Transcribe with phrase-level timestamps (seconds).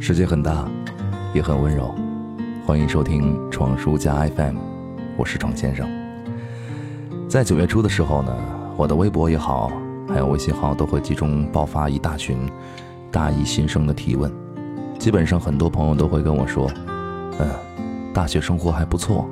[0.00, 0.66] 世界很大，
[1.34, 1.92] 也很温柔。
[2.64, 4.56] 欢迎收听闯书家 FM，
[5.16, 5.88] 我是闯先生。
[7.28, 8.32] 在九月初的时候呢，
[8.76, 9.72] 我的微博也好，
[10.08, 12.38] 还有微信号都会集中爆发一大群
[13.10, 14.32] 大一新生的提问。
[15.00, 16.70] 基本上很多朋友都会跟我说
[17.40, 17.50] ：“嗯，
[18.14, 19.28] 大学生活还不错，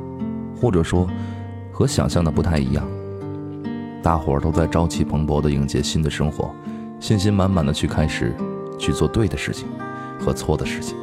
[0.60, 1.08] 或者说
[1.70, 2.84] 和想象的不太一样。”
[4.02, 6.50] 大伙儿都在朝气蓬勃地迎接新的生活，
[6.98, 8.34] 信心满满的去开始
[8.76, 9.68] 去做对的事情。
[10.26, 10.96] 和错的事情。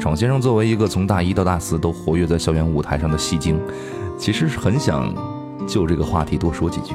[0.00, 3.60] 闯先生作为一个从大一到大四都活跃在校园舞台上的戏精，
[4.16, 5.14] 其实是很想
[5.68, 6.94] 就这个话题多说几句。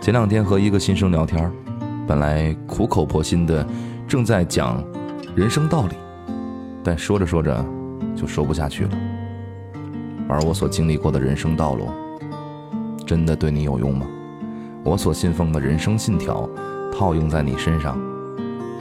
[0.00, 1.52] 前两天和一个新生聊天，
[2.06, 3.66] 本来苦口婆心的
[4.08, 4.82] 正在讲
[5.34, 5.94] 人生道理，
[6.82, 7.62] 但说着说着
[8.16, 8.90] 就说不下去了。
[10.28, 11.88] 而我所经历过的人生道路，
[13.06, 14.06] 真的对你有用吗？
[14.82, 16.48] 我所信奉的人生信条，
[16.90, 17.98] 套用在你身上，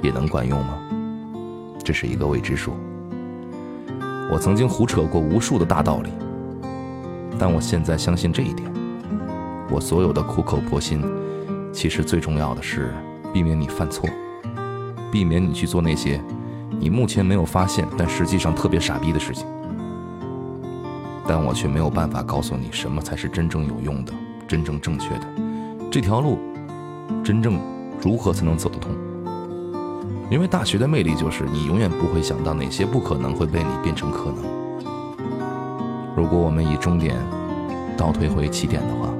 [0.01, 0.77] 也能管用吗？
[1.89, 2.73] 这是一个未知数。
[4.31, 6.11] 我曾经胡扯过无数的大道理，
[7.39, 8.71] 但我现在相信这一点：
[9.71, 11.03] 我所有的苦口婆心，
[11.73, 12.93] 其实最重要的是
[13.33, 14.07] 避免你犯错，
[15.11, 16.21] 避免你去做那些
[16.79, 19.47] 你目前没有发现但实际上特别傻逼的事情。
[21.27, 24.13] 但我却没有办法告诉你什么才是真正有用的、
[24.47, 25.25] 真正正确的
[25.89, 26.37] 这条路，
[27.23, 27.59] 真正
[27.99, 28.91] 如何才能走得通。
[30.29, 34.43] 因为大学的魅力就是，你永远不会想到哪些不可能会被你变成可能。
[36.15, 37.15] 如果我们以终点
[37.97, 39.11] 倒退回起点的话，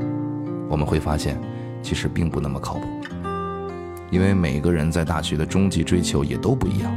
[0.69, 1.35] 我们会发现，
[1.81, 2.81] 其实并不那么靠谱。
[4.11, 6.91] 因为每个人在大学的终极追求也都不一样。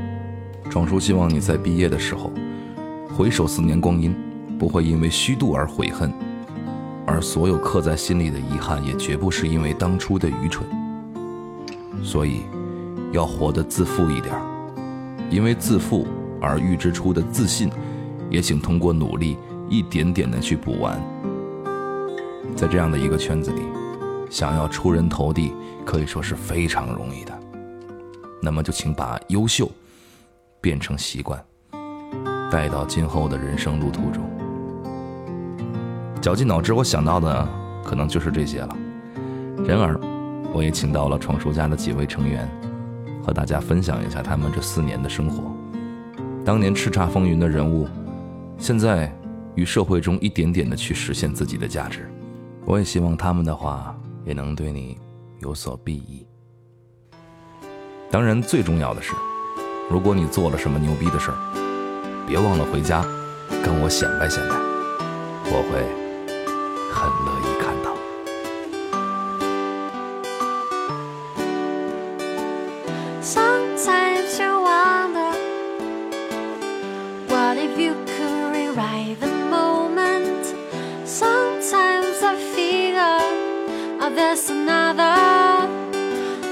[0.68, 2.30] 壮叔希望你在毕业的时候，
[3.16, 4.14] 回首四年光阴，
[4.58, 6.12] 不会因为虚度而悔恨，
[7.06, 10.66] 而所有刻在心里的遗憾，也绝不是因为当初的愚蠢。
[12.04, 12.42] 所以。
[13.12, 14.34] 要活得自负一点
[15.30, 16.06] 因为自负
[16.40, 17.70] 而预支出的自信，
[18.28, 21.00] 也请通过努力一点点的去补完。
[22.56, 23.62] 在这样的一个圈子里，
[24.28, 25.54] 想要出人头地，
[25.86, 27.38] 可以说是非常容易的。
[28.42, 29.70] 那么就请把优秀
[30.60, 31.42] 变成习惯，
[32.50, 34.22] 带到今后的人生路途中。
[36.20, 37.48] 绞尽脑汁，我想到的
[37.84, 38.76] 可能就是这些了。
[39.66, 39.98] 然而，
[40.52, 42.48] 我也请到了闯叔家的几位成员。
[43.22, 45.54] 和大家分享一下他们这四年的生活。
[46.44, 47.86] 当年叱咤风云的人物，
[48.58, 49.12] 现在
[49.54, 52.10] 与社会中一点点的去实现自己的价值。
[52.64, 54.98] 我也希望他们的话也能对你
[55.40, 56.26] 有所裨益。
[58.10, 59.12] 当然，最重要的是，
[59.88, 61.36] 如果你做了什么牛逼的事儿，
[62.26, 63.02] 别忘了回家
[63.64, 64.54] 跟我显摆显摆，
[65.46, 66.01] 我会
[84.14, 85.14] there's another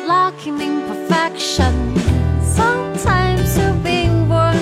[0.07, 1.75] lacking in perfection.
[2.43, 4.57] Sometimes you're being born,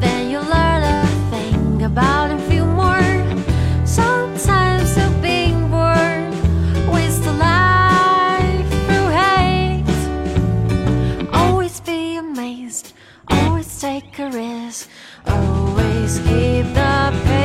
[0.00, 3.00] then you learn a thing about and feel more.
[3.86, 6.30] Sometimes you're being born,
[6.92, 9.84] waste a life through hate.
[11.32, 12.92] Always be amazed,
[13.28, 14.88] always take a risk,
[15.26, 17.43] always keep the pace.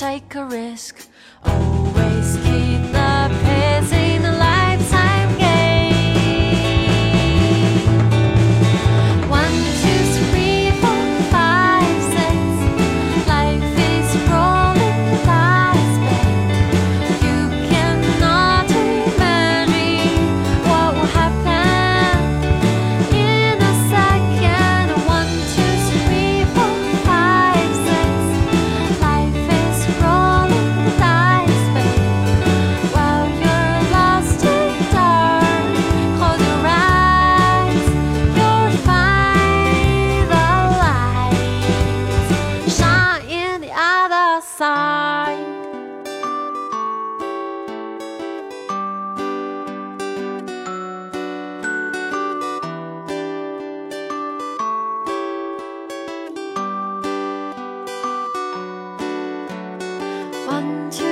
[0.00, 1.06] take a risk.
[1.44, 2.79] Always keep.
[60.50, 61.09] one two